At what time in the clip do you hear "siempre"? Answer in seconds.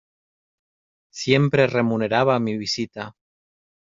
1.19-1.67